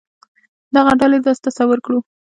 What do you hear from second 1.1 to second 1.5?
داسې